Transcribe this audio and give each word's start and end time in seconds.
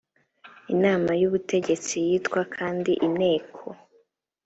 inama 0.73 1.11
y 1.19 1.23
ubutegetsi 1.27 1.95
yitwa 2.07 2.41
kandi 2.55 2.91
inteko 3.07 3.65